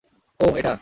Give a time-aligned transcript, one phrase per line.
[0.39, 0.73] ওহ, এটা?